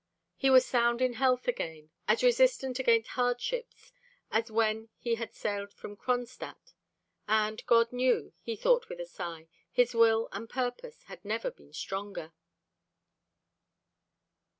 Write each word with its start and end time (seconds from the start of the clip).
He 0.35 0.49
was 0.49 0.65
sound 0.65 0.99
in 0.99 1.13
health 1.13 1.47
again, 1.47 1.91
as 2.07 2.23
resistant 2.23 2.79
against 2.79 3.09
hardships 3.09 3.93
as 4.31 4.49
when 4.49 4.89
he 4.97 5.13
had 5.13 5.35
sailed 5.35 5.71
from 5.71 5.95
Kronstadt. 5.95 6.73
And 7.27 7.63
God 7.67 7.93
knew, 7.93 8.33
he 8.41 8.55
thought 8.55 8.89
with 8.89 8.99
a 8.99 9.05
sigh, 9.05 9.47
his 9.71 9.93
will 9.93 10.27
and 10.31 10.49
purpose 10.49 11.03
had 11.03 11.23
never 11.23 11.51
been 11.51 11.71
stronger. 11.71 12.33